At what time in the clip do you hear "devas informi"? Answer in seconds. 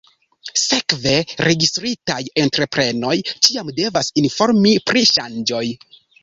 3.81-4.75